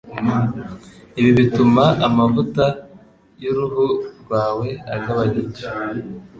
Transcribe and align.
Ibi 1.19 1.31
bituma 1.39 1.83
amavuta 2.07 2.65
y'uruhu 3.41 3.85
rwawe 4.21 4.67
agabanyuka. 4.95 5.65